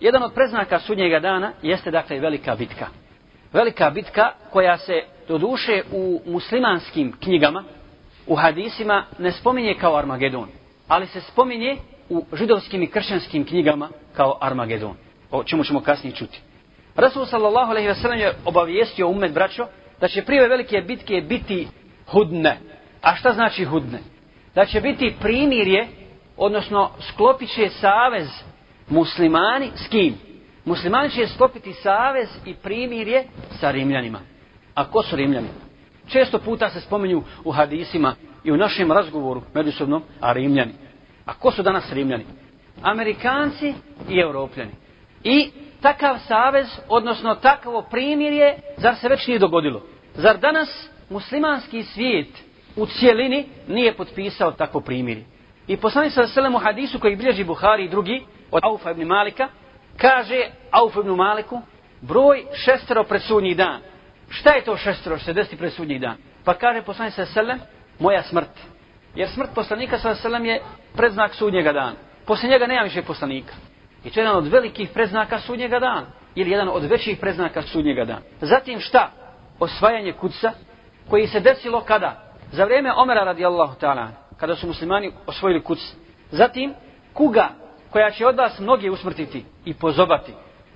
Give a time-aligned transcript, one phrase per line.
[0.00, 2.86] Jedan od preznaka sudnjega dana jeste dakle velika bitka.
[3.52, 7.64] Velika bitka koja se do duše u muslimanskim knjigama,
[8.26, 10.48] u hadisima, ne spominje kao Armagedon,
[10.88, 11.76] ali se spominje
[12.08, 14.96] u židovskim i kršćanskim knjigama kao Armagedon.
[15.30, 16.40] O čemu ćemo kasnije čuti.
[16.96, 19.66] Rasul sallallahu alejhi ve sellem je obavijestio umet braćo
[20.00, 21.68] da će prije velike bitke biti
[22.06, 22.58] hudne.
[23.02, 23.98] A šta znači hudne?
[24.54, 25.88] Da će biti primirje,
[26.36, 28.28] odnosno sklopiće savez
[28.90, 30.14] muslimani s kim?
[30.64, 33.24] Muslimani će sklopiti savez i primirje
[33.60, 34.20] sa rimljanima.
[34.74, 35.48] A ko su rimljani?
[36.08, 38.14] Često puta se spominju u hadisima
[38.44, 40.72] i u našem razgovoru međusobno, a rimljani.
[41.26, 42.24] A ko su danas rimljani?
[42.82, 43.74] Amerikanci
[44.08, 44.70] i europljani.
[45.24, 45.50] I
[45.80, 49.82] takav savez, odnosno takvo primirje, zar se već nije dogodilo?
[50.14, 52.28] Zar danas muslimanski svijet
[52.76, 55.24] u cijelini nije potpisao takvo primirje?
[55.66, 59.48] I poslani sa selem u hadisu koji bilježi Buhari i drugi, od Aufa ibn Malika,
[59.96, 61.62] kaže Auf ibn Maliku,
[62.00, 63.80] broj šestero pred sudnji dan.
[64.28, 66.16] Šta je to šestero što se desi pred sudnji dan?
[66.44, 67.58] Pa kaže poslanik sa selem,
[67.98, 68.50] moja smrt.
[69.14, 70.62] Jer smrt poslanika sa selem je
[70.96, 71.92] predznak sudnjega dana.
[72.26, 73.54] Poslije njega nema više poslanika.
[74.04, 76.06] I to je jedan od velikih predznaka sudnjega dana.
[76.34, 78.20] Ili jedan od većih predznaka sudnjega dana.
[78.40, 79.10] Zatim šta?
[79.58, 80.52] Osvajanje kuca
[81.08, 82.32] koji se desilo kada?
[82.52, 85.78] Za vrijeme Omera radijallahu ta'ala, kada su muslimani osvojili kuc.
[86.30, 86.74] Zatim,
[87.12, 87.48] kuga
[87.90, 90.32] koja će od vas mnoge usmrtiti i pozobati,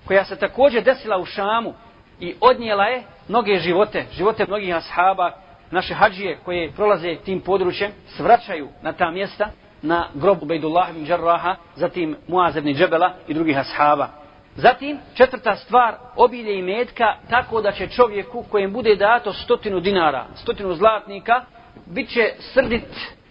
[0.07, 1.75] koja se također desila u Šamu
[2.21, 5.33] i odnijela je mnoge živote, živote mnogih ashaba,
[5.71, 9.49] naše hađije koje prolaze tim područjem, svraćaju na ta mjesta,
[9.83, 14.09] na grob Ubejdullah ibn Jarraha, zatim Muaz ibn Džebela i drugih ashaba.
[14.57, 20.25] Zatim, četvrta stvar, obilje i metka, tako da će čovjeku kojem bude dato stotinu dinara,
[20.35, 21.45] stotinu zlatnika,
[21.87, 22.85] bit će srdit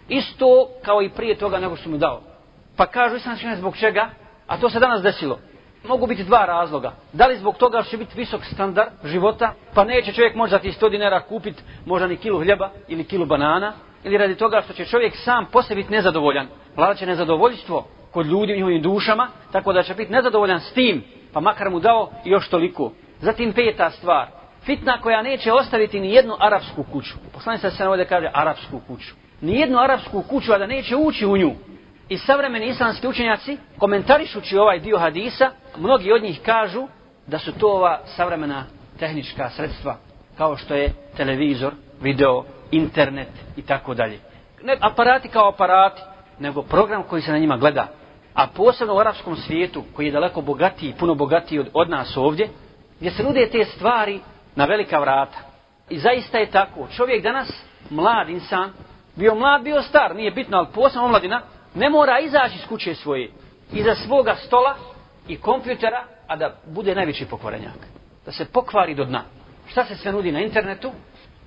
[0.08, 2.33] isto kao i prije toga nego što mu dao.
[2.76, 4.10] Pa kažu islamski učenjaci zbog čega,
[4.46, 5.38] a to se danas desilo.
[5.88, 6.92] Mogu biti dva razloga.
[7.12, 10.90] Da li zbog toga će biti visok standard života, pa neće čovjek možda ti 100
[10.90, 13.72] dinara kupiti možda ni kilu hljeba ili kilu banana,
[14.04, 16.46] ili radi toga što će čovjek sam po sebi biti nezadovoljan.
[16.76, 21.04] Vlada će nezadovoljstvo kod ljudi u njihovim dušama, tako da će biti nezadovoljan s tim,
[21.32, 22.92] pa makar mu dao još toliko.
[23.20, 24.28] Zatim peta stvar,
[24.64, 27.14] fitna koja neće ostaviti ni jednu arapsku kuću.
[27.32, 29.14] Poslanica se se ovdje kaže arapsku kuću.
[29.40, 31.52] Ni jednu arapsku kuću, a da neće ući u nju.
[32.08, 36.86] I savremeni islamski učenjaci, komentarišući ovaj dio hadisa, mnogi od njih kažu
[37.26, 38.64] da su to ova savremena
[38.98, 39.96] tehnička sredstva,
[40.38, 44.18] kao što je televizor, video, internet i tako dalje.
[44.62, 46.02] Ne aparati kao aparati,
[46.38, 47.88] nego program koji se na njima gleda.
[48.34, 52.48] A posebno u arapskom svijetu, koji je daleko bogatiji, puno bogatiji od, od nas ovdje,
[52.98, 54.20] gdje se nude te stvari
[54.56, 55.38] na velika vrata.
[55.90, 56.88] I zaista je tako.
[56.96, 58.72] Čovjek danas, mlad insan,
[59.16, 61.42] bio mlad, bio star, nije bitno, ali posebno omladina,
[61.74, 63.30] ne mora izaći iz kuće svoje,
[63.72, 64.76] iza svoga stola
[65.28, 67.78] i kompjutera, a da bude najveći pokvarenjak.
[68.26, 69.24] Da se pokvari do dna.
[69.66, 70.92] Šta se sve nudi na internetu?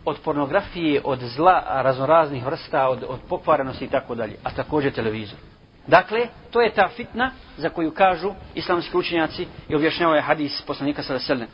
[0.05, 4.35] Od pornografije, od zla raznoraznih vrsta, od, od pokvarenosti i tako dalje.
[4.43, 5.39] A također televizor.
[5.87, 11.13] Dakle, to je ta fitna za koju kažu islamski učenjaci i objašnjavaju hadis poslanika sa
[11.13, 11.47] veselne.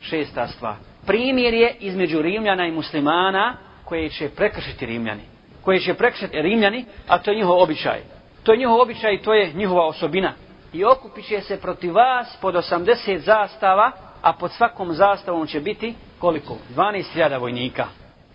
[0.00, 0.74] Šesta stvar.
[1.06, 5.33] Primjer je između Rimljana i muslimana koje će prekršiti Rimljani.
[5.64, 8.00] Koje će prekšati Rimljani, a to je njihov običaj.
[8.42, 10.32] To je njihov običaj i to je njihova osobina.
[10.72, 13.92] I okupit će se protiv vas pod 80 zastava,
[14.22, 16.56] a pod svakom zastavom će biti koliko?
[16.76, 17.86] 12.000 vojnika.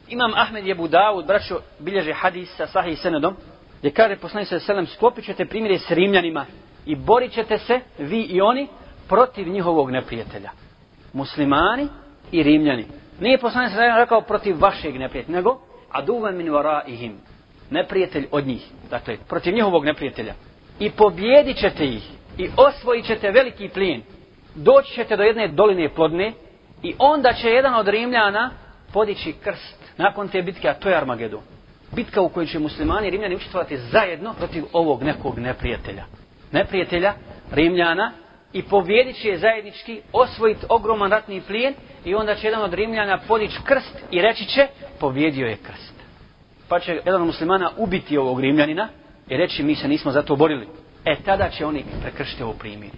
[0.07, 3.35] Imam Ahmed je Budavud, braćo, bilježe hadis sa Sahih Senedom,
[3.79, 6.45] gdje kaže poslani se selem, sklopit ćete primjere s Rimljanima
[6.85, 8.67] i borit ćete se, vi i oni,
[9.07, 10.49] protiv njihovog neprijatelja.
[11.13, 11.87] Muslimani
[12.31, 12.85] i Rimljani.
[13.19, 17.17] Nije poslani se rekao protiv vašeg neprijatelja, nego aduva min varaihim
[17.69, 18.67] neprijatelj od njih.
[18.89, 20.33] Dakle, protiv njihovog neprijatelja.
[20.79, 22.03] I pobjedit ćete ih.
[22.37, 24.01] I osvojit ćete veliki plin.
[24.55, 26.33] Doći ćete do jedne doline plodne.
[26.83, 28.51] I onda će jedan od Rimljana
[28.93, 29.93] podići krst.
[29.97, 31.41] Nakon te bitke, a to je Armagedon.
[31.95, 36.05] Bitka u kojoj će muslimani i Rimljani učestvovati zajedno protiv ovog nekog neprijatelja.
[36.51, 37.13] Neprijatelja
[37.51, 38.11] Rimljana
[38.53, 41.73] i pobjedit će zajednički osvojiti ogroman ratni plijen
[42.05, 44.67] i onda će jedan od Rimljana podići krst i reći će
[44.99, 45.99] pobjedio je krst
[46.69, 48.89] pa će jedan od muslimana ubiti ovog rimljanina
[49.29, 50.67] i reći mi se nismo za to borili.
[51.05, 52.91] E tada će oni prekršiti ovo primjer.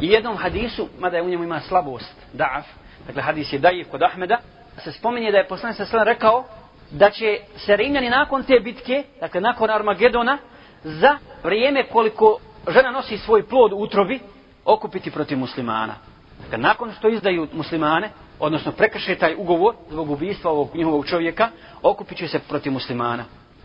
[0.00, 2.62] I jednom hadisu, mada je u njemu ima slabost, da'af,
[3.06, 4.38] dakle hadis je dajiv kod Ahmeda,
[4.84, 6.44] se spominje da je poslanik sa rekao
[6.90, 10.38] da će se rimljani nakon te bitke, dakle nakon Armagedona,
[10.84, 12.38] za vrijeme koliko
[12.68, 14.20] žena nosi svoj plod u utrobi,
[14.66, 15.94] okupiti protiv muslimana.
[16.42, 21.48] Dakle, nakon što izdaju muslimane, odnosno prekrše taj ugovor zbog ubijstva ovog njihovog čovjeka,
[21.82, 23.24] okupit će se protiv muslimana.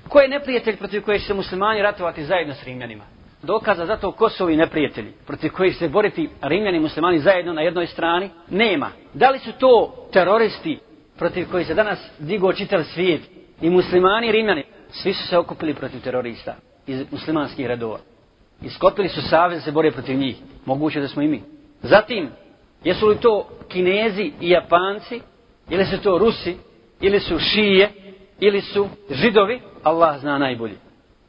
[0.10, 3.04] Ko je neprijatelj protiv koje će se muslimani ratovati zajedno s Rimljanima?
[3.44, 7.54] dokaza za to ko su ovi neprijatelji, protiv kojih se boriti rimljani i muslimani zajedno
[7.54, 8.90] na jednoj strani, nema.
[9.14, 10.80] Da li su to teroristi
[11.18, 13.22] protiv kojih se danas digo čitav svijet
[13.62, 16.56] i muslimani i rimljani, svi su se okupili protiv terorista
[16.88, 18.00] iz muslimanskih redova.
[18.62, 20.38] Iskopili su savez da se bore protiv njih.
[20.66, 21.42] Moguće da smo i mi.
[21.82, 22.30] Zatim,
[22.84, 25.22] jesu li to kinezi i japanci,
[25.70, 26.58] ili su to rusi,
[27.02, 27.90] ili su šije,
[28.40, 30.76] ili su židovi, Allah zna najbolje.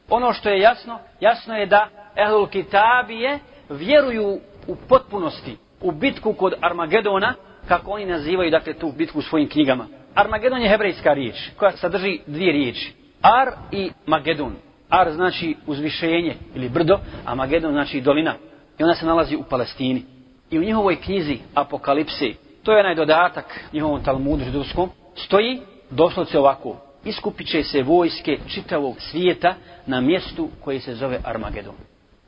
[0.09, 3.39] Ono što je jasno, jasno je da Ehlul Kitabije
[3.69, 7.33] vjeruju u potpunosti u bitku kod Armagedona,
[7.67, 9.87] kako oni nazivaju dakle tu bitku u svojim knjigama.
[10.15, 12.93] Armagedon je hebrejska riječ koja sadrži dvije riječi.
[13.21, 14.55] Ar i Magedon.
[14.93, 18.35] Ar znači uzvišenje ili brdo, a Magedon znači dolina.
[18.79, 20.03] I ona se nalazi u Palestini.
[20.51, 26.77] I u njihovoj knjizi Apokalipsi, to je onaj dodatak njihovom Talmudu židovskom, stoji doslovce ovako.
[27.05, 29.55] Iskupit će se vojske čitavog svijeta
[29.85, 31.75] na mjestu koje se zove Armagedon.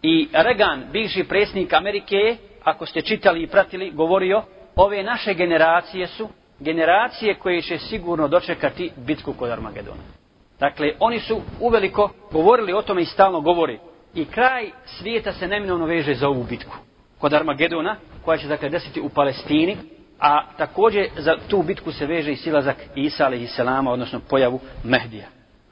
[0.01, 4.43] I Reagan, bivši predsjednik Amerike, ako ste čitali i pratili, govorio,
[4.75, 6.29] ove naše generacije su
[6.59, 10.24] generacije koje će sigurno dočekati bitku kod Armagedona.
[10.59, 13.79] Dakle, oni su uveliko govorili o tome i stalno govori.
[14.13, 16.77] I kraj svijeta se neminovno veže za ovu bitku.
[17.19, 19.77] Kod Armagedona, koja će dakle desiti u Palestini,
[20.19, 25.34] a također za tu bitku se veže i silazak Isa alaihi salama, odnosno pojavu Mehdija.